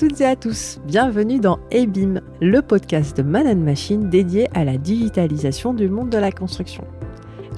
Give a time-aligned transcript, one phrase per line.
[0.00, 4.78] toutes et à tous, bienvenue dans EBIM, le podcast de Man Machine dédié à la
[4.78, 6.84] digitalisation du monde de la construction.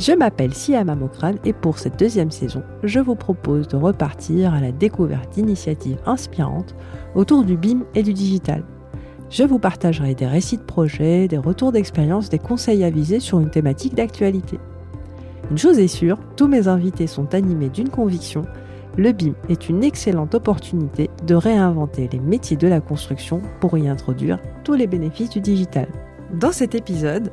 [0.00, 4.60] Je m'appelle Siama Mokran et pour cette deuxième saison, je vous propose de repartir à
[4.60, 6.74] la découverte d'initiatives inspirantes
[7.14, 8.64] autour du BIM et du digital.
[9.30, 13.50] Je vous partagerai des récits de projets, des retours d'expérience, des conseils avisés sur une
[13.50, 14.58] thématique d'actualité.
[15.52, 18.42] Une chose est sûre, tous mes invités sont animés d'une conviction
[18.98, 23.88] le BIM est une excellente opportunité de réinventer les métiers de la construction pour y
[23.88, 25.88] introduire tous les bénéfices du digital.
[26.34, 27.32] Dans cet épisode,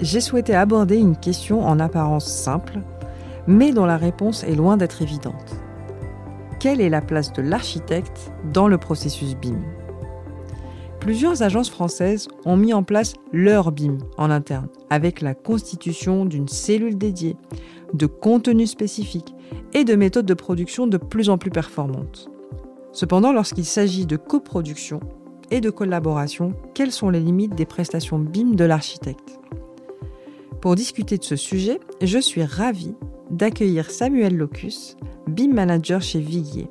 [0.00, 2.80] j'ai souhaité aborder une question en apparence simple,
[3.46, 5.56] mais dont la réponse est loin d'être évidente.
[6.58, 9.58] Quelle est la place de l'architecte dans le processus BIM?
[11.00, 16.48] Plusieurs agences françaises ont mis en place leur BIM en interne, avec la constitution d'une
[16.48, 17.36] cellule dédiée,
[17.94, 19.34] de contenus spécifiques
[19.72, 22.30] et de méthodes de production de plus en plus performantes.
[22.92, 25.00] Cependant, lorsqu'il s'agit de coproduction
[25.50, 29.40] et de collaboration, quelles sont les limites des prestations BIM de l'architecte?
[30.60, 32.94] Pour discuter de ce sujet, je suis ravie
[33.30, 36.68] d'accueillir Samuel Locus, BIM manager chez Viguier,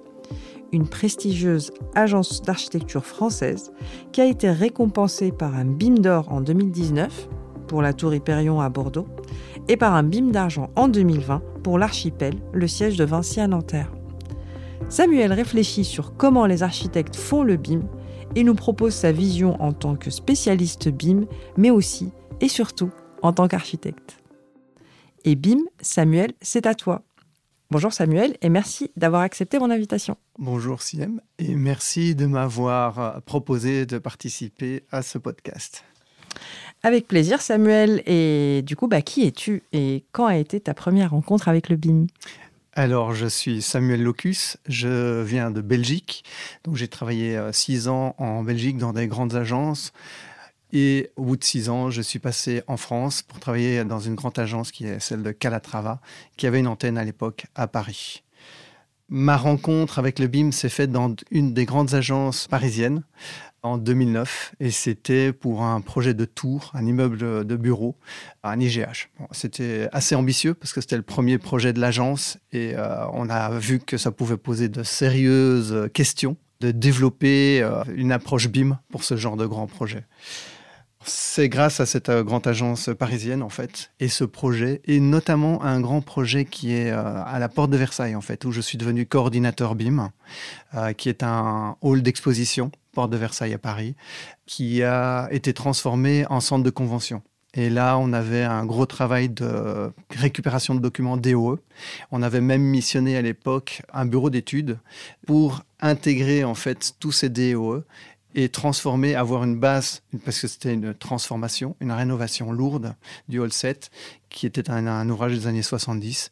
[0.72, 3.72] une prestigieuse agence d'architecture française
[4.12, 7.30] qui a été récompensée par un BIM d'or en 2019
[7.68, 9.08] pour la Tour Hyperion à Bordeaux
[9.68, 13.92] et par un BIM d'argent en 2020 pour l'Archipel, le siège de Vinci à Nanterre.
[14.90, 17.82] Samuel réfléchit sur comment les architectes font le BIM
[18.36, 21.26] et nous propose sa vision en tant que spécialiste BIM,
[21.58, 24.18] mais aussi et surtout en tant qu'architecte.
[25.26, 27.04] Et BIM, Samuel, c'est à toi.
[27.72, 30.18] Bonjour Samuel et merci d'avoir accepté mon invitation.
[30.40, 35.84] Bonjour Siem et merci de m'avoir proposé de participer à ce podcast.
[36.84, 38.02] Avec plaisir, Samuel.
[38.06, 41.76] Et du coup, bah, qui es-tu et quand a été ta première rencontre avec le
[41.76, 42.08] BIM
[42.74, 46.24] alors, je suis Samuel Locus, je viens de Belgique.
[46.64, 49.92] Donc, j'ai travaillé euh, six ans en Belgique dans des grandes agences.
[50.72, 54.16] Et au bout de six ans, je suis passé en France pour travailler dans une
[54.16, 56.00] grande agence qui est celle de Calatrava,
[56.38, 58.24] qui avait une antenne à l'époque à Paris.
[59.10, 63.04] Ma rencontre avec le BIM s'est faite dans une des grandes agences parisiennes
[63.64, 67.96] en 2009 et c'était pour un projet de tour, un immeuble de bureau,
[68.44, 69.10] un IGH.
[69.32, 73.50] c'était assez ambitieux parce que c'était le premier projet de l'agence et euh, on a
[73.58, 79.04] vu que ça pouvait poser de sérieuses questions de développer euh, une approche BIM pour
[79.04, 80.06] ce genre de grand projet.
[81.06, 85.64] C'est grâce à cette euh, grande agence parisienne, en fait, et ce projet, et notamment
[85.64, 88.78] un grand projet qui est à la porte de Versailles, en fait, où je suis
[88.78, 90.12] devenu coordinateur BIM,
[90.98, 93.96] qui est un hall d'exposition porte de Versailles à Paris,
[94.46, 97.22] qui a été transformé en centre de convention.
[97.56, 101.60] Et là, on avait un gros travail de récupération de documents DOE.
[102.12, 104.78] On avait même missionné à l'époque un bureau d'études
[105.26, 107.84] pour intégrer en fait tous ces DOE
[108.36, 112.96] et transformer, avoir une base, parce que c'était une transformation, une rénovation lourde
[113.28, 113.90] du Hall 7,
[114.30, 116.30] qui était un, un ouvrage des années 70.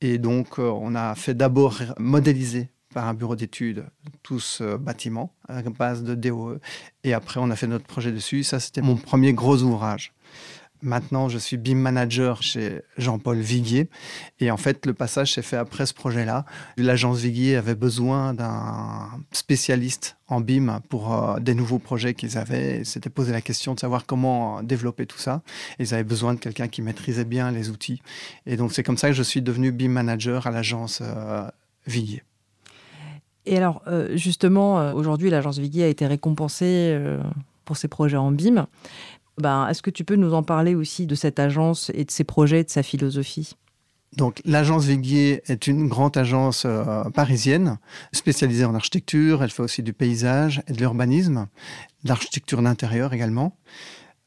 [0.00, 3.86] Et donc, euh, on a fait d'abord modéliser par un bureau d'études
[4.22, 6.58] tout ce bâtiment à base de DOE.
[7.04, 8.44] Et après, on a fait notre projet dessus.
[8.44, 10.12] Ça, c'était mon premier gros ouvrage.
[10.84, 13.88] Maintenant, je suis BIM manager chez Jean-Paul Viguier.
[14.40, 16.44] Et en fait, le passage s'est fait après ce projet-là.
[16.76, 22.78] L'agence Viguier avait besoin d'un spécialiste en BIM pour euh, des nouveaux projets qu'ils avaient.
[22.78, 25.42] Ils s'étaient posé la question de savoir comment développer tout ça.
[25.78, 28.02] ils avaient besoin de quelqu'un qui maîtrisait bien les outils.
[28.46, 31.48] Et donc, c'est comme ça que je suis devenu BIM manager à l'agence euh,
[31.86, 32.24] Viguier.
[33.46, 37.20] Et alors, euh, justement, euh, aujourd'hui, l'agence Viguier a été récompensée euh,
[37.64, 38.66] pour ses projets en BIM.
[39.38, 42.24] Ben, Est-ce que tu peux nous en parler aussi de cette agence et de ses
[42.24, 43.56] projets, de sa philosophie?
[44.16, 46.66] Donc, l'agence Viguier est une grande agence
[47.14, 47.78] parisienne
[48.12, 49.42] spécialisée en architecture.
[49.42, 51.46] Elle fait aussi du paysage et de l'urbanisme,
[52.04, 53.56] l'architecture d'intérieur également.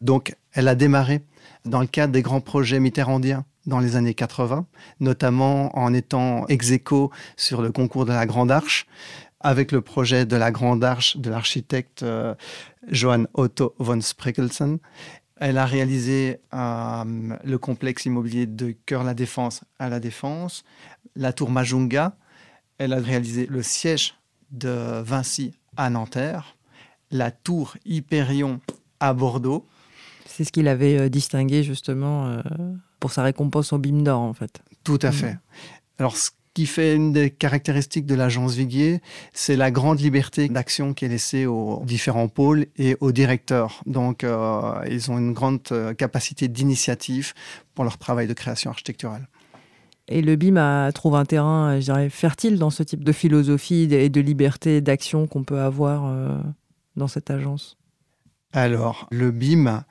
[0.01, 1.21] Donc, elle a démarré
[1.65, 4.65] dans le cadre des grands projets mitterrandiens dans les années 80,
[4.99, 8.85] notamment en étant ex aequo sur le concours de la Grande Arche,
[9.39, 12.33] avec le projet de la Grande Arche de l'architecte euh,
[12.89, 14.79] Johann Otto von Sprekelsen.
[15.37, 17.03] Elle a réalisé euh,
[17.43, 20.63] le complexe immobilier de Cœur-la Défense à la Défense,
[21.15, 22.15] la tour Majunga.
[22.77, 24.15] Elle a réalisé le siège
[24.51, 26.55] de Vinci à Nanterre,
[27.11, 28.61] la tour Hyperion
[28.99, 29.65] à Bordeaux.
[30.25, 32.41] C'est ce qu'il avait euh, distingué justement
[32.99, 34.61] pour sa récompense au BIM d'or, en fait.
[34.83, 35.13] Tout à mm.
[35.13, 35.37] fait.
[35.99, 39.01] Alors, ce qui fait une des caractéristiques de l'agence Viguier,
[39.33, 43.81] c'est la grande liberté d'action qui est laissée aux différents pôles et aux directeurs.
[43.85, 47.33] Donc, euh, ils ont une grande euh, capacité d'initiative
[47.73, 49.27] pour leur travail de création architecturale.
[50.07, 54.09] Et le BIM trouve un terrain, je dirais, fertile dans ce type de philosophie et
[54.09, 56.37] de liberté d'action qu'on peut avoir euh,
[56.95, 57.77] dans cette agence.
[58.53, 59.83] Alors, le BIM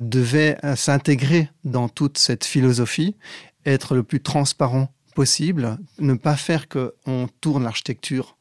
[0.00, 3.16] devait euh, s'intégrer dans toute cette philosophie,
[3.66, 8.36] être le plus transparent possible, ne pas faire qu'on tourne l'architecture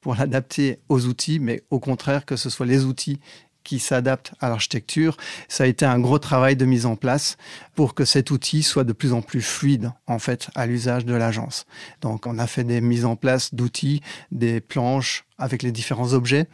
[0.00, 3.20] pour l'adapter aux outils, mais au contraire que ce soit les outils
[3.64, 5.16] qui s'adaptent à l'architecture.
[5.48, 7.36] Ça a été un gros travail de mise en place
[7.74, 11.14] pour que cet outil soit de plus en plus fluide en fait à l'usage de
[11.14, 11.66] l'agence.
[12.00, 16.48] Donc on a fait des mises en place d'outils, des planches avec les différents objets.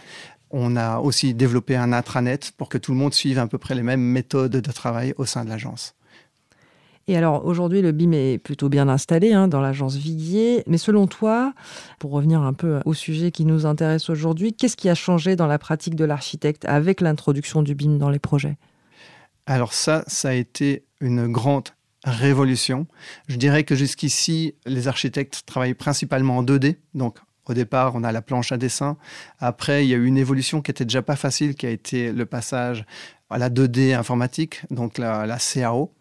[0.51, 3.75] On a aussi développé un intranet pour que tout le monde suive à peu près
[3.75, 5.95] les mêmes méthodes de travail au sein de l'agence.
[7.09, 10.63] Et alors aujourd'hui, le BIM est plutôt bien installé hein, dans l'agence Viguier.
[10.67, 11.55] Mais selon toi,
[11.99, 15.47] pour revenir un peu au sujet qui nous intéresse aujourd'hui, qu'est-ce qui a changé dans
[15.47, 18.59] la pratique de l'architecte avec l'introduction du BIM dans les projets?
[19.47, 21.71] Alors ça, ça a été une grande
[22.05, 22.87] révolution.
[23.27, 27.19] Je dirais que jusqu'ici, les architectes travaillaient principalement en 2D, donc
[27.49, 28.97] au départ, on a la planche à dessin.
[29.39, 32.13] Après, il y a eu une évolution qui était déjà pas facile, qui a été
[32.13, 32.85] le passage
[33.31, 35.93] à la 2D informatique, donc la, la CAO.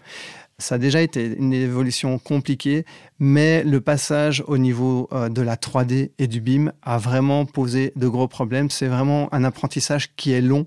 [0.60, 2.84] Ça a déjà été une évolution compliquée,
[3.20, 7.94] mais le passage au niveau euh, de la 3D et du BIM a vraiment posé
[7.96, 8.72] de gros problèmes.
[8.72, 10.66] C'est vraiment un apprentissage qui est long.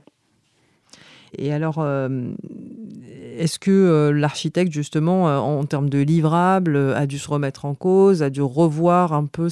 [1.37, 2.31] Et alors, euh,
[3.37, 8.23] est-ce que euh, l'architecte, justement, en termes de livrables, a dû se remettre en cause,
[8.23, 9.49] a dû revoir un peu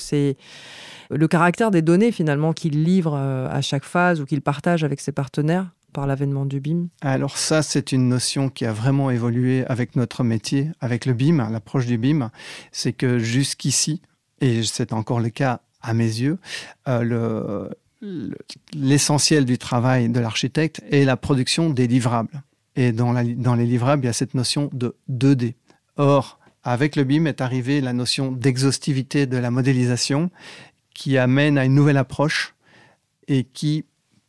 [1.10, 5.12] le caractère des données finalement qu'il livre à chaque phase ou qu'il partage avec ses
[5.12, 6.88] partenaires par l'avènement du BIM?
[7.00, 11.50] Alors ça, c'est une notion qui a vraiment évolué avec notre métier, avec le BIM,
[11.50, 12.30] l'approche du BIM.
[12.72, 14.02] C'est que jusqu'ici,
[14.40, 16.38] et c'est encore le cas à mes yeux,
[16.88, 17.68] euh,
[18.74, 22.42] l'essentiel du travail de l'architecte est la production des livrables.
[22.76, 25.54] Et dans, dans les livrables, il y a cette notion de 2D.
[25.96, 30.30] Or, avec le BIM est arrivée la notion d'exhaustivité de la modélisation
[30.98, 32.56] qui amène à une nouvelle approche
[33.28, 33.84] et qui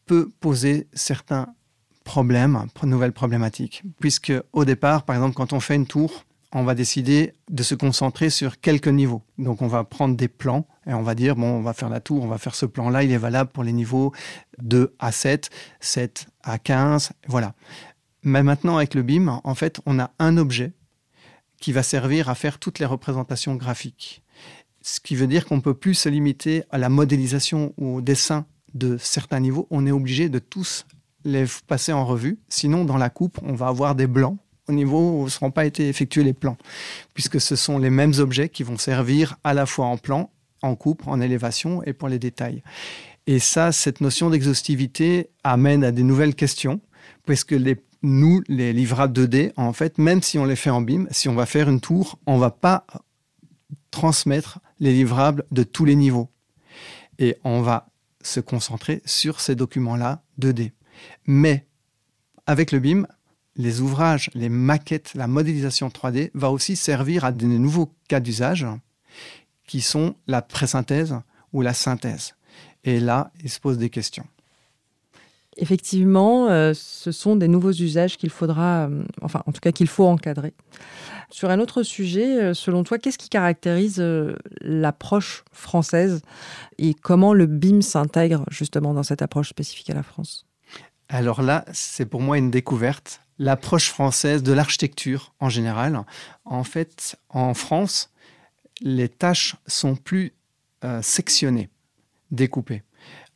[0.05, 1.55] peut poser certains
[2.03, 3.81] problèmes, nouvelles problématiques.
[3.99, 7.73] Puisque au départ, par exemple, quand on fait une tour, on va décider de se
[7.73, 9.23] concentrer sur quelques niveaux.
[9.39, 12.01] Donc on va prendre des plans et on va dire, bon, on va faire la
[12.01, 14.13] tour, on va faire ce plan-là, il est valable pour les niveaux
[14.59, 15.49] 2 à 7,
[15.79, 17.55] 7 à 15, voilà.
[18.21, 20.73] Mais maintenant, avec le BIM, en fait, on a un objet
[21.59, 24.21] qui va servir à faire toutes les représentations graphiques.
[24.89, 28.01] Ce qui veut dire qu'on ne peut plus se limiter à la modélisation ou au
[28.01, 30.87] dessin de certains niveaux, on est obligé de tous
[31.23, 32.39] les passer en revue.
[32.49, 35.67] Sinon, dans la coupe, on va avoir des blancs au niveau où ne seront pas
[35.67, 36.57] été effectués les plans,
[37.13, 40.31] puisque ce sont les mêmes objets qui vont servir à la fois en plan,
[40.63, 42.63] en coupe, en élévation et pour les détails.
[43.27, 46.81] Et ça, cette notion d'exhaustivité amène à des nouvelles questions,
[47.27, 47.55] puisque
[48.01, 51.35] nous, les livrables 2D, en fait, même si on les fait en BIM, si on
[51.35, 52.87] va faire une tour, on va pas
[53.91, 56.29] transmettre les livrables de tous les niveaux.
[57.17, 57.89] Et on va
[58.21, 60.71] se concentrer sur ces documents-là 2D.
[61.25, 61.65] Mais
[62.45, 63.05] avec le BIM,
[63.55, 68.65] les ouvrages, les maquettes, la modélisation 3D va aussi servir à des nouveaux cas d'usage
[69.67, 71.15] qui sont la présynthèse
[71.53, 72.35] ou la synthèse.
[72.83, 74.25] Et là, il se pose des questions.
[75.57, 79.87] Effectivement, euh, ce sont des nouveaux usages qu'il faudra, euh, enfin en tout cas qu'il
[79.87, 80.53] faut encadrer.
[81.31, 84.03] Sur un autre sujet, euh, selon toi, qu'est-ce qui caractérise
[84.61, 86.21] l'approche française
[86.77, 90.45] et comment le BIM s'intègre justement dans cette approche spécifique à la France?
[91.07, 93.21] Alors là, c'est pour moi une découverte.
[93.37, 96.03] L'approche française de l'architecture en général.
[96.45, 98.11] En fait, en France,
[98.81, 100.33] les tâches sont plus
[101.01, 101.69] sectionnées,
[102.31, 102.83] découpées.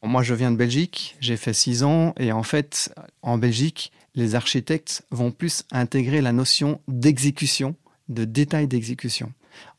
[0.03, 4.35] Moi, je viens de Belgique, j'ai fait six ans, et en fait, en Belgique, les
[4.35, 7.75] architectes vont plus intégrer la notion d'exécution,
[8.13, 9.31] de détail d'exécution.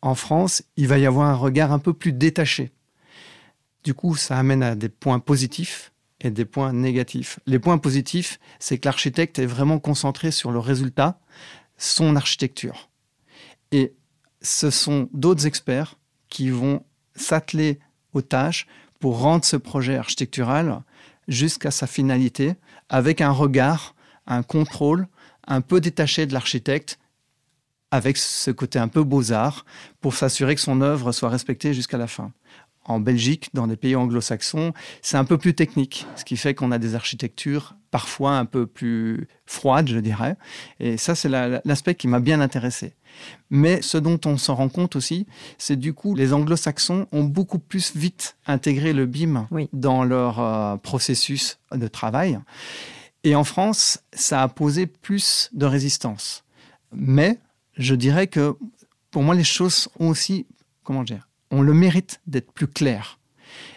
[0.03, 2.73] En France, il va y avoir un regard un peu plus détaché.
[3.83, 7.39] Du coup, ça amène à des points positifs et des points négatifs.
[7.47, 11.21] Les points positifs, c'est que l'architecte est vraiment concentré sur le résultat,
[11.77, 12.89] son architecture.
[13.73, 13.95] Et
[14.41, 15.99] ce sont d'autres experts
[16.29, 17.79] qui vont s'atteler
[18.13, 18.67] aux tâches
[19.01, 20.83] pour rendre ce projet architectural
[21.29, 22.55] jusqu'à sa finalité
[22.89, 23.95] avec un regard,
[24.27, 25.09] un contrôle
[25.47, 26.99] un peu détaché de l'architecte
[27.91, 29.65] avec ce côté un peu beaux-arts
[30.01, 32.33] pour s'assurer que son œuvre soit respectée jusqu'à la fin.
[32.87, 36.71] En Belgique, dans des pays anglo-saxons, c'est un peu plus technique, ce qui fait qu'on
[36.71, 40.37] a des architectures parfois un peu plus froides, je dirais.
[40.81, 42.95] Et ça, c'est l'aspect qui m'a bien intéressé.
[43.51, 47.61] Mais ce dont on s'en rend compte aussi, c'est du coup, les anglo-saxons ont beaucoup
[47.61, 52.41] plus vite intégré le BIM dans leur euh, processus de travail.
[53.23, 56.43] Et en France, ça a posé plus de résistance.
[56.93, 57.39] Mais
[57.77, 58.55] je dirais que
[59.11, 60.47] pour moi, les choses ont aussi,
[60.83, 63.19] comment dire, ont le mérite d'être plus claires.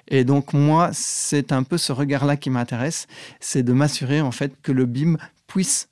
[0.08, 3.08] Et donc moi, c'est un peu ce regard-là qui m'intéresse,
[3.40, 5.90] c'est de m'assurer en fait que le BIM puisse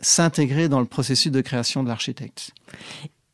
[0.00, 2.52] s'intégrer dans le processus de création de l'architecte.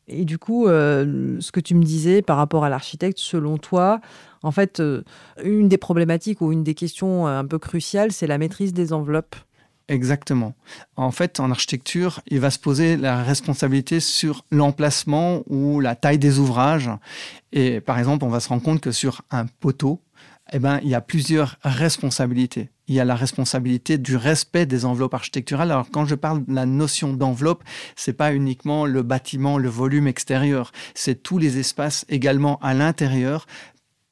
[0.07, 4.01] Et du coup, euh, ce que tu me disais par rapport à l'architecte, selon toi,
[4.43, 5.03] en fait, euh,
[5.43, 8.93] une des problématiques ou une des questions euh, un peu cruciales, c'est la maîtrise des
[8.93, 9.37] enveloppes.
[9.91, 10.55] Exactement.
[10.95, 16.21] En fait, en architecture, il va se poser la responsabilité sur l'emplacement ou la taille
[16.21, 16.89] des ouvrages.
[17.51, 20.01] Et par exemple, on va se rendre compte que sur un poteau,
[20.53, 22.71] eh ben, il y a plusieurs responsabilités.
[22.87, 25.73] Il y a la responsabilité du respect des enveloppes architecturales.
[25.73, 27.65] Alors, quand je parle de la notion d'enveloppe,
[27.97, 30.71] c'est pas uniquement le bâtiment, le volume extérieur.
[30.95, 33.49] C'est tous les espaces également à l'intérieur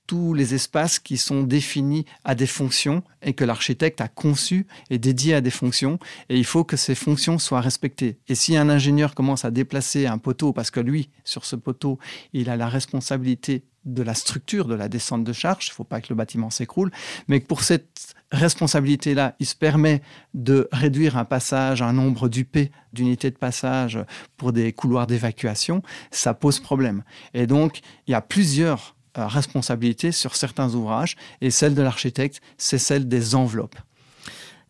[0.09, 4.99] tous les espaces qui sont définis à des fonctions et que l'architecte a conçu et
[4.99, 5.99] dédié à des fonctions.
[6.31, 8.19] Et il faut que ces fonctions soient respectées.
[8.27, 11.99] Et si un ingénieur commence à déplacer un poteau, parce que lui, sur ce poteau,
[12.33, 15.85] il a la responsabilité de la structure de la descente de charge, il ne faut
[15.85, 16.91] pas que le bâtiment s'écroule,
[17.29, 22.71] mais que pour cette responsabilité-là, il se permet de réduire un passage, un nombre d'UP,
[22.95, 23.99] d'unités de passage
[24.37, 27.05] pour des couloirs d'évacuation, ça pose problème.
[27.35, 28.97] Et donc, il y a plusieurs
[29.27, 33.77] responsabilité sur certains ouvrages et celle de l'architecte, c'est celle des enveloppes.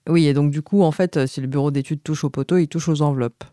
[0.08, 2.68] Oui, et donc du coup, en fait, si le bureau d'études touche aux poteaux, il
[2.68, 3.44] touche aux enveloppes.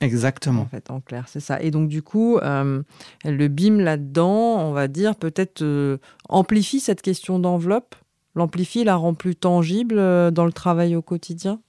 [0.00, 0.62] Exactement.
[0.62, 1.60] En fait, en clair, c'est ça.
[1.60, 2.82] Et donc du coup, euh,
[3.24, 7.94] le BIM là-dedans, on va dire, peut-être euh, amplifie cette question d'enveloppe,
[8.34, 9.96] l'amplifie, la rend plus tangible
[10.32, 11.60] dans le travail au quotidien?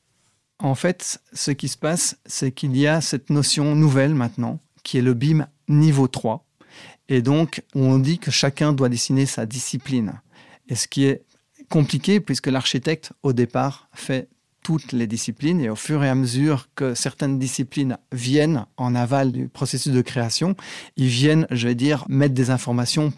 [0.59, 4.97] En fait, ce qui se passe, c'est qu'il y a cette notion nouvelle maintenant, qui
[4.97, 6.44] est le BIM niveau 3
[7.07, 10.21] et donc, on dit que chacun doit dessiner sa discipline.
[10.69, 11.23] Et ce qui est
[11.69, 14.27] compliqué, puisque l'architecte, au départ, fait
[14.63, 19.31] toutes les disciplines, et au fur et à mesure que certaines disciplines viennent en aval
[19.31, 20.55] du processus de création,
[20.97, 23.13] ils viennent, je vais dire, mettre des informations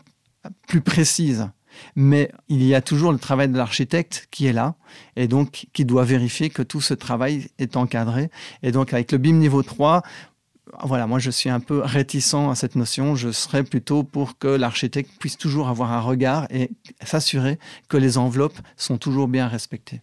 [0.67, 1.49] plus précises.
[1.95, 4.75] Mais il y a toujours le travail de l'architecte qui est là
[5.15, 8.29] et donc qui doit vérifier que tout ce travail est encadré.
[8.63, 10.01] Et donc avec le BIM niveau 3,
[10.83, 13.15] voilà, moi je suis un peu réticent à cette notion.
[13.15, 16.71] Je serais plutôt pour que l'architecte puisse toujours avoir un regard et
[17.03, 17.59] s'assurer
[17.89, 20.01] que les enveloppes sont toujours bien respectées.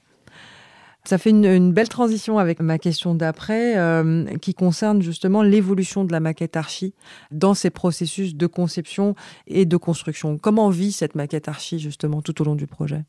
[1.06, 6.12] Ça fait une, belle transition avec ma question d'après, euh, qui concerne justement l'évolution de
[6.12, 6.94] la maquette archi
[7.30, 9.14] dans ces processus de conception
[9.47, 10.38] et de construction.
[10.38, 13.04] Comment vit cette maquette archi justement tout au long du projet?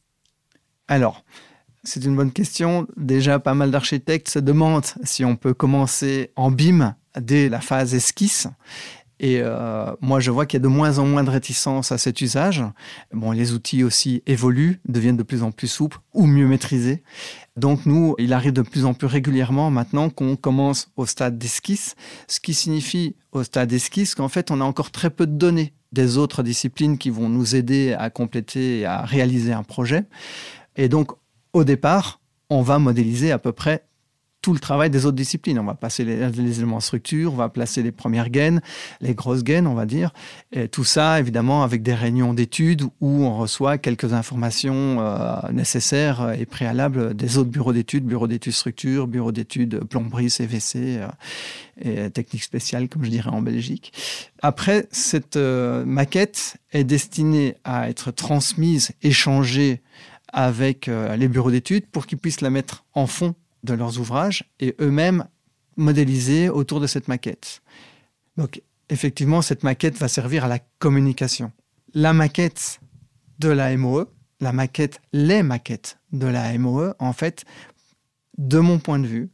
[0.90, 1.24] Alors,
[1.86, 2.88] c'est une bonne question.
[2.98, 7.94] Déjà, pas mal d'architectes se demandent si on peut commencer en BIM dès la phase
[7.94, 8.48] esquisse.
[9.20, 11.98] Et euh, moi, je vois qu'il y a de moins en moins de réticence à
[11.98, 12.64] cet usage.
[13.14, 17.02] Bon, les outils aussi évoluent, deviennent de plus en plus souples ou mieux maîtrisés.
[17.56, 21.96] Donc nous, il arrive de plus en plus régulièrement maintenant qu'on commence au stade d'esquisse,
[22.28, 25.74] ce qui signifie au stade d'esquisse qu'en fait, on a encore très peu de données
[25.94, 30.04] des autres disciplines qui vont nous aider à compléter et à réaliser un projet.
[30.76, 31.12] Et donc,
[31.56, 32.20] au départ,
[32.50, 33.86] on va modéliser à peu près
[34.42, 35.58] tout le travail des autres disciplines.
[35.58, 38.62] On va passer les, éléments structure, on va placer les premières gaines,
[39.00, 40.12] les grosses gaines, on va dire.
[40.52, 46.34] Et tout ça, évidemment, avec des réunions d'études où on reçoit quelques informations euh, nécessaires
[46.38, 51.08] et préalables des autres bureaux d'études, bureaux d'études structure, bureaux d'études plomberie, CVC euh,
[51.82, 53.94] et technique spéciale, comme je dirais en Belgique.
[54.42, 59.82] Après, cette euh, maquette est destinée à être transmise, échangée
[60.36, 64.44] avec euh, les bureaux d'études pour qu'ils puissent la mettre en fond de leurs ouvrages
[64.60, 65.28] et eux-mêmes
[65.78, 67.64] modéliser autour de cette maquette.
[68.36, 71.54] Donc effectivement, cette maquette va servir à la communication.
[71.94, 72.82] La maquette
[73.40, 74.12] de la MOE,
[74.42, 77.46] la maquette, les maquettes de la MOE, en fait,
[78.38, 79.30] de mon point de vue,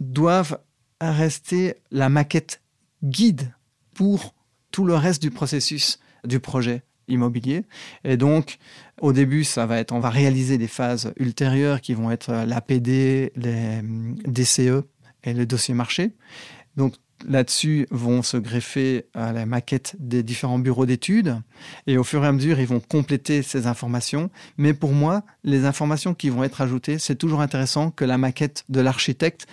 [0.00, 0.58] doivent
[1.00, 2.60] rester la maquette
[3.02, 3.54] guide
[3.94, 4.34] pour
[4.70, 7.64] tout le reste du processus du projet immobilier.
[8.04, 8.58] Et donc,
[9.00, 13.32] au début, ça va être, on va réaliser des phases ultérieures qui vont être l'APD,
[13.36, 13.80] les
[14.26, 14.84] DCE
[15.24, 16.12] et le dossier marché.
[16.76, 16.94] Donc,
[17.26, 21.40] là-dessus vont se greffer à la maquette des différents bureaux d'études
[21.86, 24.30] et au fur et à mesure, ils vont compléter ces informations.
[24.58, 28.64] Mais pour moi, les informations qui vont être ajoutées, c'est toujours intéressant que la maquette
[28.68, 29.46] de l'architecte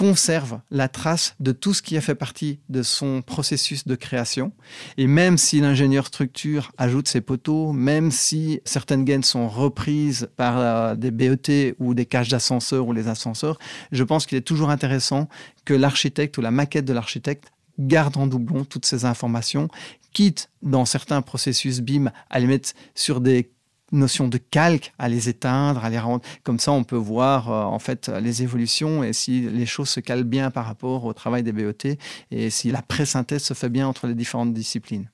[0.00, 4.50] conserve la trace de tout ce qui a fait partie de son processus de création.
[4.96, 10.58] Et même si l'ingénieur structure ajoute ses poteaux, même si certaines gaines sont reprises par
[10.58, 13.58] euh, des BET ou des cages d'ascenseur ou les ascenseurs,
[13.92, 15.28] je pense qu'il est toujours intéressant
[15.66, 19.68] que l'architecte ou la maquette de l'architecte garde en doublon toutes ces informations,
[20.14, 23.50] quitte dans certains processus BIM à les mettre sur des
[23.92, 26.24] notion de calque à les éteindre, à les rendre.
[26.42, 30.00] Comme ça, on peut voir euh, en fait les évolutions et si les choses se
[30.00, 31.98] calent bien par rapport au travail des BET
[32.30, 35.10] et si la pré-synthèse se fait bien entre les différentes disciplines.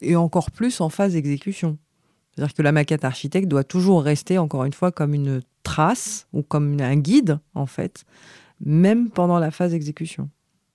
[0.00, 1.78] Et encore plus en phase d'exécution.
[2.34, 6.42] C'est-à-dire que la maquette architecte doit toujours rester, encore une fois, comme une trace ou
[6.42, 8.04] comme un guide, en fait,
[8.60, 10.28] même pendant la phase d'exécution.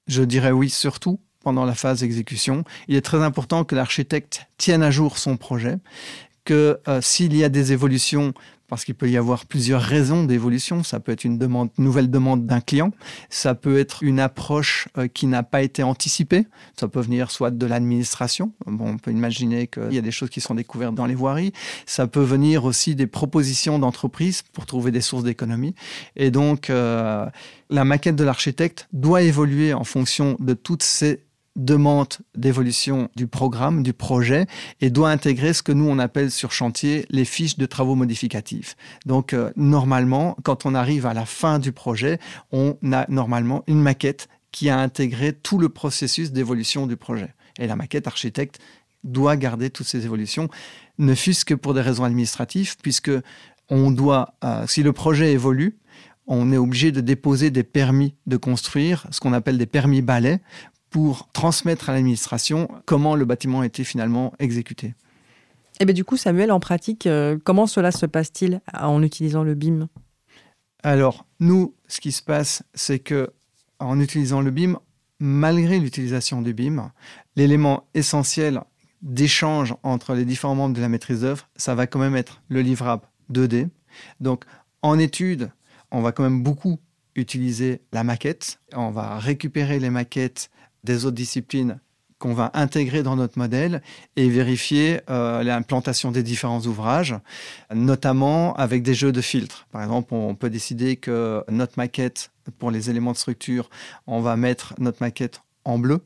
[0.07, 2.63] Je dirais oui, surtout pendant la phase d'exécution.
[2.87, 5.77] Il est très important que l'architecte tienne à jour son projet,
[6.45, 8.33] que euh, s'il y a des évolutions,
[8.69, 10.83] parce qu'il peut y avoir plusieurs raisons d'évolution.
[10.83, 12.91] Ça peut être une demande, nouvelle demande d'un client.
[13.29, 16.45] Ça peut être une approche euh, qui n'a pas été anticipée.
[16.79, 18.53] Ça peut venir soit de l'administration.
[18.65, 21.51] Bon, on peut imaginer qu'il y a des choses qui sont découvertes dans les voiries.
[21.85, 25.73] Ça peut venir aussi des propositions d'entreprises pour trouver des sources d'économie.
[26.15, 27.25] Et donc, euh,
[27.69, 31.23] la maquette de l'architecte doit évoluer en fonction de toutes ces
[31.59, 34.47] demande d'évolution du programme, du projet,
[34.81, 38.75] et doit intégrer ce que nous, on appelle sur chantier les fiches de travaux modificatifs.
[39.05, 42.19] Donc, euh, normalement, quand on arrive à la fin du projet,
[42.51, 47.33] on a normalement une maquette qui a intégré tout le processus d'évolution du projet.
[47.59, 48.59] Et la maquette architecte
[49.03, 50.49] doit garder toutes ces évolutions,
[50.97, 53.11] ne fût-ce que pour des raisons administratives, puisque
[53.69, 55.77] on doit, euh, si le projet évolue,
[56.29, 60.41] on est obligé de déposer des permis de construire, ce qu'on appelle des permis balais,
[60.89, 64.87] pour transmettre à l'administration comment le bâtiment a été finalement exécuté.
[64.87, 69.43] Et eh bien du coup, Samuel, en pratique, euh, comment cela se passe-t-il en utilisant
[69.43, 69.87] le BIM?
[70.83, 73.29] Alors, nous, ce qui se passe, c'est que
[73.79, 74.77] en utilisant le BIM,
[75.19, 76.91] malgré l'utilisation du BIM,
[77.35, 78.61] l'élément essentiel
[79.01, 82.61] d'échange entre les différents membres de la maîtrise d'œuvre, ça va quand même être le
[82.61, 83.69] livrable 2D.
[84.19, 84.43] Donc,
[84.81, 85.51] en étude,
[85.91, 86.79] on va quand même beaucoup
[87.15, 88.59] utiliser la maquette.
[88.73, 90.49] On va récupérer les maquettes
[90.83, 91.79] des autres disciplines
[92.19, 93.81] qu'on va intégrer dans notre modèle
[94.17, 97.15] et vérifier euh, l'implantation des différents ouvrages,
[97.73, 99.67] notamment avec des jeux de filtres.
[99.71, 103.69] Par exemple, on peut décider que notre maquette, pour les éléments de structure,
[104.05, 106.01] on va mettre notre maquette en bleu,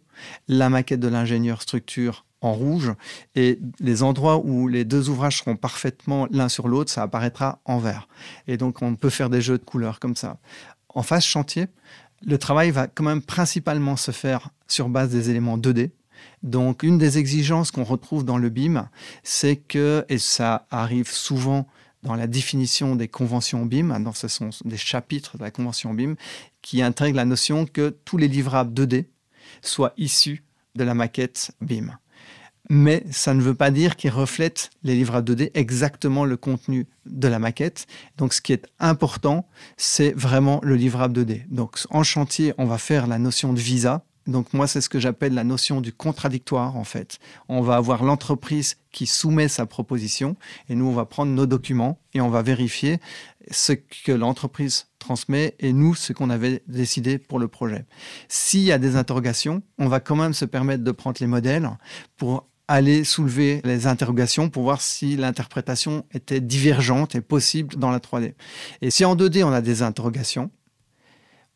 [0.47, 2.91] la maquette de l'ingénieur structure en rouge,
[3.35, 7.79] et les endroits où les deux ouvrages seront parfaitement l'un sur l'autre, ça apparaîtra en
[7.79, 8.07] vert.
[8.47, 10.37] Et donc, on peut faire des jeux de couleurs comme ça.
[10.89, 11.67] En phase chantier,
[12.25, 15.91] le travail va quand même principalement se faire sur base des éléments 2D.
[16.41, 18.89] Donc, une des exigences qu'on retrouve dans le BIM,
[19.23, 21.67] c'est que, et ça arrive souvent
[22.01, 25.93] dans la définition des conventions BIM, hein, dans ce sont des chapitres de la convention
[25.93, 26.15] BIM,
[26.61, 29.05] qui intègrent la notion que tous les livrables 2D
[29.61, 30.43] soient issus
[30.75, 31.97] de la maquette BIM
[32.69, 37.27] mais ça ne veut pas dire qu'il reflète les livres 2D exactement le contenu de
[37.27, 37.87] la maquette.
[38.17, 39.47] Donc ce qui est important,
[39.77, 41.47] c'est vraiment le livrable 2D.
[41.49, 44.05] Donc en chantier, on va faire la notion de visa.
[44.25, 47.19] Donc moi, c'est ce que j'appelle la notion du contradictoire en fait.
[47.49, 50.37] On va avoir l'entreprise qui soumet sa proposition
[50.69, 52.99] et nous, on va prendre nos documents et on va vérifier
[53.51, 57.85] ce que l'entreprise transmet et nous, ce qu'on avait décidé pour le projet.
[58.29, 61.69] S'il y a des interrogations, on va quand même se permettre de prendre les modèles
[62.15, 67.99] pour aller soulever les interrogations pour voir si l'interprétation était divergente et possible dans la
[67.99, 68.33] 3D.
[68.81, 70.49] Et si en 2D on a des interrogations,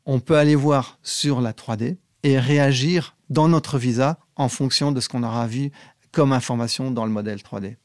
[0.06, 5.00] on peut aller voir sur la 3D et réagir dans notre visa en fonction de
[5.00, 5.72] ce qu'on aura vu
[6.12, 7.76] comme information dans le modèle 3D.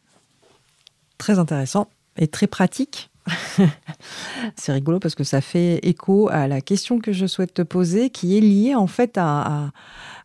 [1.19, 3.12] Très intéressant et très pratique.
[4.57, 8.11] C'est rigolo parce que ça fait écho à la question que je souhaite te poser
[8.11, 9.73] qui est liée en fait à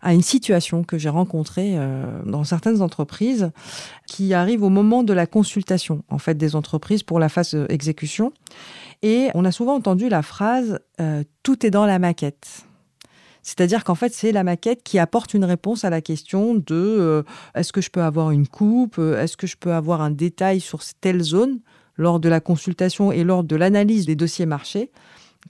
[0.04, 3.52] une situation que j'ai rencontrée euh, dans certaines entreprises
[4.08, 8.32] qui arrive au moment de la consultation en fait des entreprises pour la phase exécution.
[9.04, 12.64] Et on a souvent entendu la phrase euh, tout est dans la maquette.
[13.44, 17.24] C'est-à-dire qu'en fait, c'est la maquette qui apporte une réponse à la question de euh,
[17.56, 20.82] est-ce que je peux avoir une coupe, est-ce que je peux avoir un détail sur
[21.00, 21.60] telle zone?
[21.98, 24.92] Lors de la consultation et lors de l'analyse des dossiers marchés.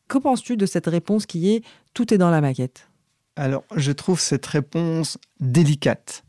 [0.07, 2.87] Que penses-tu de cette réponse qui est tout est dans la maquette
[3.37, 6.23] alors, je trouve cette réponse délicate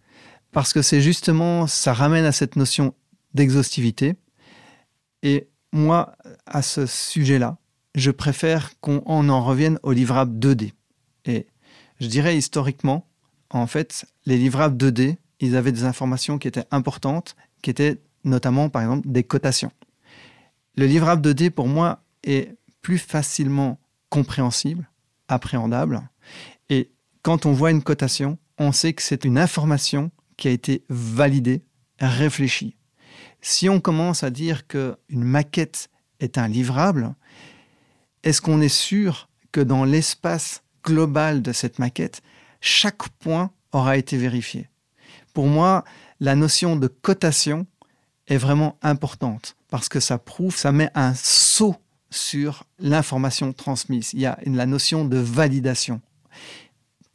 [0.53, 2.95] parce que c'est justement, ça ramène à cette notion
[3.33, 4.15] d'exhaustivité.
[5.23, 7.57] Et moi, à ce sujet-là,
[7.95, 10.73] je préfère qu'on en revienne aux livrables 2D.
[11.25, 11.47] Et
[11.99, 13.07] je dirais historiquement,
[13.51, 18.69] en fait, les livrables 2D, ils avaient des informations qui étaient importantes, qui étaient notamment,
[18.69, 19.73] par exemple, des cotations.
[20.79, 24.89] Le livrable 2D, pour moi, est plus facilement compréhensible,
[25.27, 26.09] appréhendable,
[26.71, 30.85] et quand on voit une cotation, on sait que c'est une information qui a été
[30.89, 31.65] validée,
[31.99, 32.77] réfléchie.
[33.41, 37.17] Si on commence à dire qu'une maquette est un livrable,
[38.23, 42.23] est-ce qu'on est sûr que dans l'espace global de cette maquette,
[42.61, 44.69] chaque point aura été vérifié?
[45.35, 45.83] Pour moi,
[46.21, 47.67] la notion de cotation
[48.29, 51.77] est vraiment importante parce que ça prouve, ça met un saut
[52.11, 54.11] sur l'information transmise.
[54.15, 56.01] Il y a la notion de validation.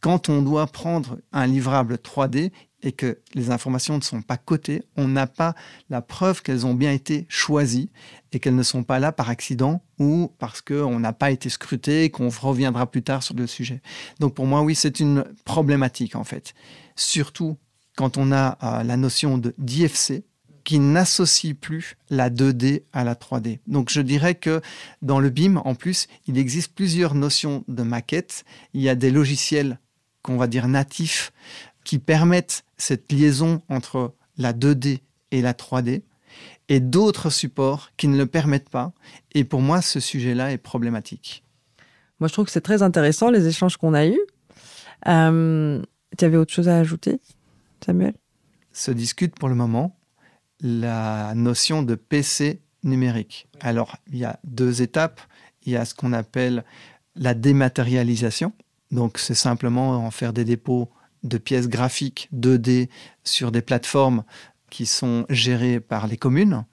[0.02, 2.52] Quand on doit prendre un livrable 3D
[2.84, 5.56] et que les informations ne sont pas cotées, on n'a pas
[5.90, 7.90] la preuve qu'elles ont bien été choisies
[8.34, 12.04] et qu'elles ne sont pas là par accident ou parce qu'on n'a pas été scruté
[12.04, 13.82] et qu'on reviendra plus tard sur le sujet.
[14.20, 16.54] Donc pour moi, oui, c'est une problématique en fait.
[16.96, 17.58] Surtout
[17.96, 20.24] quand on a euh, la notion de d'IFC,
[20.64, 23.60] qui n'associe plus la 2D à la 3D.
[23.68, 24.62] Donc je dirais que
[25.02, 28.46] dans le BIM, en plus, il existe plusieurs notions de maquette.
[28.74, 29.80] Il y a des logiciels
[30.22, 31.34] qu'on va dire natifs
[31.84, 35.00] qui permettent cette liaison entre la 2D
[35.32, 36.04] et la 3D
[36.70, 38.94] et d'autres supports qui ne le permettent pas.
[39.34, 41.44] Et pour moi, ce sujet-là est problématique.
[42.20, 44.22] Moi, je trouve que c'est très intéressant les échanges qu'on a eus.
[45.08, 45.82] Euh,
[46.18, 47.20] tu avais autre chose à ajouter,
[47.86, 48.14] Samuel?
[48.72, 49.96] Se discute pour le moment
[50.64, 53.48] la notion de PC numérique.
[53.60, 55.22] Alors, il y a deux étapes.
[55.66, 56.64] Il y a ce qu'on appelle
[57.16, 58.54] la dématérialisation.
[58.92, 60.90] Donc, c'est simplement en faire des dépôts
[61.24, 62.90] de pièces graphiques 2D
[63.24, 64.24] sur des plateformes
[64.70, 66.66] qui sont gérées par les communes.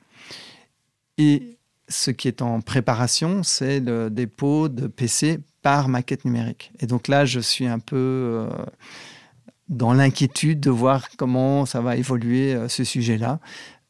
[1.19, 6.73] Et ce qui est en préparation, c'est le dépôt de PC par maquette numérique.
[6.81, 8.49] Et donc là, je suis un peu euh,
[9.69, 13.41] dans l'inquiétude de voir comment ça va évoluer euh, ce sujet-là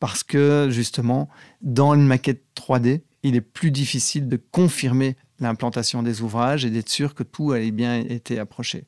[0.00, 1.28] parce que justement,
[1.62, 6.88] dans une maquette 3D, il est plus difficile de confirmer l'implantation des ouvrages et d'être
[6.88, 8.84] sûr que tout a bien été approché.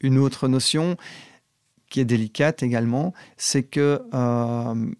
[0.00, 0.96] Une autre notion
[1.90, 4.90] qui est délicate également, c'est que euh,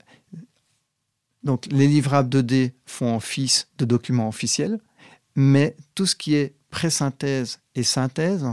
[1.43, 4.79] donc, les livrables 2D font office de documents officiels,
[5.35, 8.47] mais tout ce qui est pré-synthèse et synthèse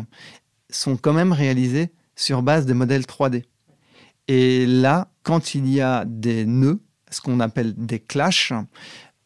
[0.69, 3.43] sont quand même réalisés sur base des modèles 3D.
[4.27, 8.53] Et là, quand il y a des nœuds, ce qu'on appelle des clashs.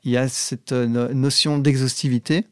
[0.04, 2.46] Il y a cette euh, notion d'exhaustivité.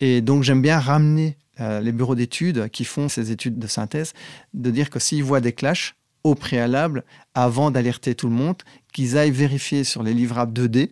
[0.00, 4.12] Et donc, j'aime bien ramener euh, les bureaux d'études qui font ces études de synthèse,
[4.54, 5.94] de dire que s'ils voient des clashs
[6.24, 8.56] au préalable, avant d'alerter tout le monde,
[8.92, 10.90] qu'ils aillent vérifier sur les livrables 2D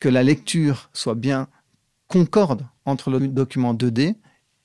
[0.00, 1.46] que la lecture soit bien
[2.08, 4.16] concorde entre le document 2D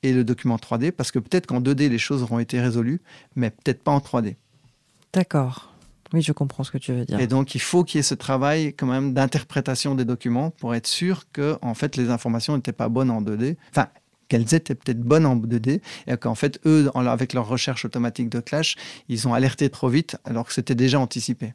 [0.01, 3.01] et le document 3D, parce que peut-être qu'en 2D, les choses auront été résolues,
[3.35, 4.35] mais peut-être pas en 3D.
[5.13, 5.74] D'accord.
[6.13, 7.19] Oui, je comprends ce que tu veux dire.
[7.19, 10.75] Et donc, il faut qu'il y ait ce travail quand même d'interprétation des documents pour
[10.75, 13.57] être sûr que, en fait, les informations n'étaient pas bonnes en 2D.
[13.71, 13.87] Enfin,
[14.27, 18.39] qu'elles étaient peut-être bonnes en 2D et qu'en fait, eux, avec leur recherche automatique de
[18.39, 18.75] clash,
[19.09, 21.53] ils ont alerté trop vite alors que c'était déjà anticipé.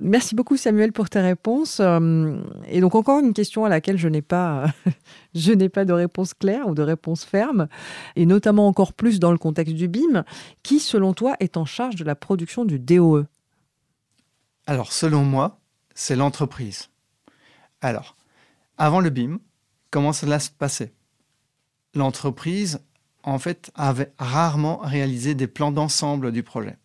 [0.00, 1.78] Merci beaucoup Samuel pour tes réponses.
[1.78, 2.36] Euh,
[2.68, 4.66] et donc encore une question à laquelle je n'ai pas,
[5.34, 7.68] je n'ai pas de réponse claire ou de réponse ferme,
[8.16, 10.24] et notamment encore plus dans le contexte du BIM.
[10.64, 13.26] Qui, selon toi, est en charge de la production du DOE
[14.66, 15.60] alors, selon moi,
[15.94, 16.88] c'est l'entreprise.
[17.80, 18.16] Alors,
[18.78, 19.40] avant le BIM,
[19.90, 20.92] comment cela se passait?
[21.94, 22.80] L'entreprise,
[23.24, 26.78] en fait, avait rarement réalisé des plans d'ensemble du projet.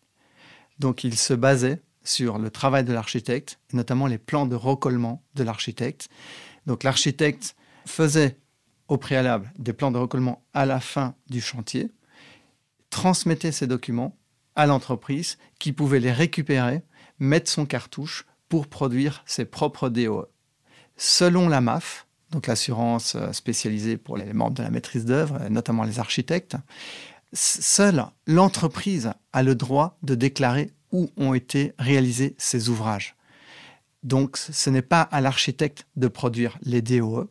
[0.80, 5.44] Donc, il se basait sur le travail de l'architecte, notamment les plans de recollement de
[5.44, 6.10] l'architecte.
[6.66, 8.40] Donc, l'architecte faisait
[8.88, 11.92] au préalable des plans de recollement à la fin du chantier,
[12.90, 14.18] transmettait ces documents
[14.56, 16.84] à l'entreprise qui pouvait les récupérer
[17.20, 20.28] mettre son cartouche pour produire ses propres DOE.
[20.96, 25.84] Selon la MAF, donc l'assurance euh, spécialisée pour les membres de la maîtrise d'œuvre, notamment
[25.84, 26.58] les architectes,
[27.34, 33.16] seule l'entreprise a le droit de déclarer où ont été réalisés ces ouvrages.
[34.04, 37.30] Donc ce n'est pas à l'architecte de produire les DOE.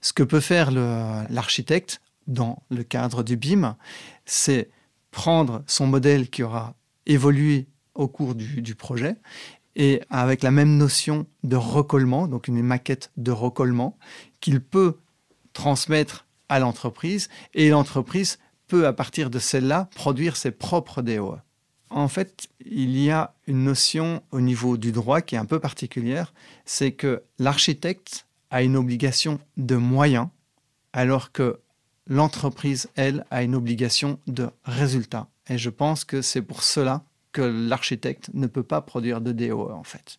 [0.00, 3.76] Ce que peut faire l'architecte dans le cadre du BIM,
[4.24, 4.70] c'est
[5.10, 6.74] prendre son modèle qui aura
[7.06, 9.16] évolué au cours du, projet
[9.76, 13.96] et avec la même notion de recollement, donc une maquette de recollement
[14.40, 14.98] qu'il peut
[15.52, 21.38] transmettre à l'entreprise et l'entreprise peut à partir de celle-là produire ses propres DOE.
[21.90, 25.60] En fait, il y a une notion au niveau du droit qui est un peu
[25.60, 26.32] particulière,
[26.64, 30.28] c'est que l'architecte a une obligation de moyens
[30.92, 31.60] alors que
[32.06, 35.28] l'entreprise, elle, a une obligation de résultat.
[35.48, 39.72] Et je pense que c'est pour cela que l'architecte ne peut pas produire de DOE
[39.72, 40.18] en fait.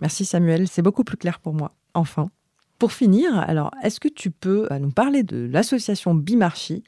[0.00, 1.74] Merci Samuel, c'est beaucoup plus clair pour moi.
[1.94, 2.30] Enfin.
[2.78, 6.84] Pour finir, alors est-ce que tu peux euh, nous parler de l'association BIMarchi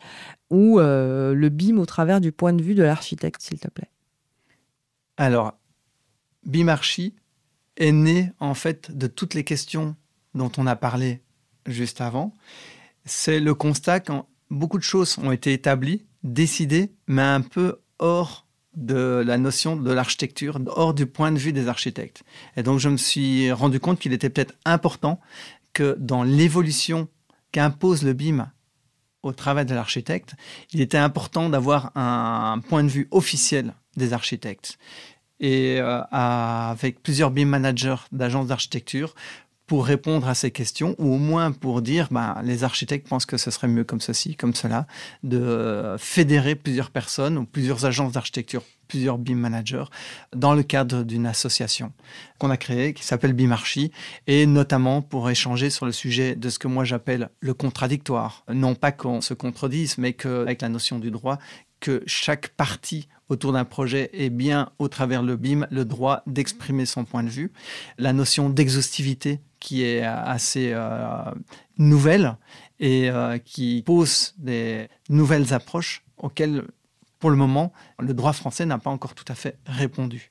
[0.48, 3.90] ou euh, le BIM au travers du point de vue de l'architecte, s'il te plaît?
[5.16, 5.58] Alors,
[6.46, 7.16] BIMarchi
[7.76, 9.96] est né en fait de toutes les questions
[10.34, 11.22] dont on a parlé
[11.66, 12.34] juste avant.
[13.04, 14.12] C'est le constat que
[14.50, 19.92] beaucoup de choses ont été établies, décidées, mais un peu hors de la notion de
[19.92, 22.22] l'architecture hors du point de vue des architectes.
[22.56, 25.20] Et donc je me suis rendu compte qu'il était peut-être important
[25.72, 27.08] que dans l'évolution
[27.52, 28.50] qu'impose le BIM
[29.22, 30.34] au travail de l'architecte,
[30.72, 34.78] il était important d'avoir un point de vue officiel des architectes.
[35.40, 39.14] Et euh, avec plusieurs BIM managers d'agences d'architecture
[39.70, 43.36] pour répondre à ces questions, ou au moins pour dire, ben, les architectes pensent que
[43.36, 44.88] ce serait mieux comme ceci, comme cela,
[45.22, 49.84] de fédérer plusieurs personnes ou plusieurs agences d'architecture, plusieurs BIM managers,
[50.34, 51.92] dans le cadre d'une association
[52.38, 53.92] qu'on a créée, qui s'appelle BIMarchi,
[54.26, 58.44] et notamment pour échanger sur le sujet de ce que moi j'appelle le contradictoire.
[58.52, 61.38] Non pas qu'on se contredise, mais qu'avec la notion du droit,
[61.78, 66.86] que chaque partie autour d'un projet ait bien, au travers le BIM, le droit d'exprimer
[66.86, 67.52] son point de vue.
[67.98, 71.30] La notion d'exhaustivité qui est assez euh,
[71.78, 72.36] nouvelle
[72.80, 76.64] et euh, qui pose des nouvelles approches auxquelles,
[77.18, 80.30] pour le moment, le droit français n'a pas encore tout à fait répondu.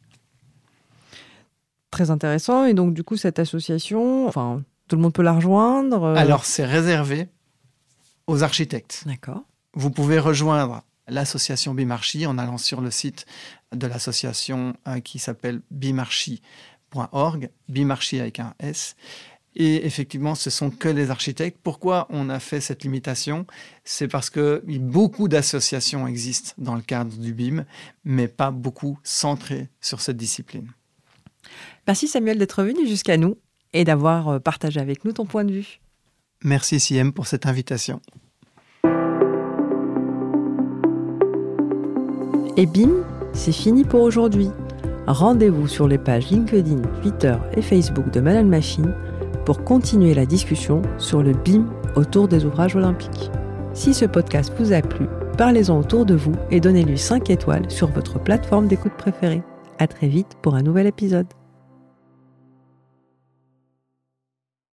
[1.92, 2.66] Très intéressant.
[2.66, 6.46] Et donc, du coup, cette association, enfin, tout le monde peut la rejoindre euh Alors,
[6.46, 7.30] c'est réservé
[8.28, 9.04] aux architectes.
[9.06, 9.44] D'accord.
[9.74, 13.26] Vous pouvez rejoindre l'association Bimarchi en allant sur le site
[13.74, 16.42] de l'association qui s'appelle Bimarchi
[16.94, 18.96] .org, bimarchi avec un S.
[19.56, 21.60] Et effectivement, ce sont que les architectes.
[21.62, 23.46] Pourquoi on a fait cette limitation?
[23.84, 27.66] C'est parce que beaucoup d'associations existent dans le cadre du BIM,
[28.06, 30.72] mais pas beaucoup centrées sur cette discipline.
[31.88, 33.38] Merci Samuel d'être venu jusqu'à nous
[33.74, 35.80] et d'avoir euh, partagé avec nous ton point de vue.
[36.44, 38.02] Merci Siem pour cette invitation.
[42.56, 42.92] Et bim,
[43.34, 44.50] c'est fini pour aujourd'hui.
[45.10, 48.94] Rendez-vous sur les pages LinkedIn, Twitter et Facebook de Madame Machine
[49.44, 53.32] pour continuer la discussion sur le BIM autour des ouvrages olympiques.
[53.74, 57.88] Si ce podcast vous a plu, parlez-en autour de vous et donnez-lui 5 étoiles sur
[57.88, 59.42] votre plateforme d'écoute préférée.
[59.80, 61.39] À très vite pour un nouvel épisode.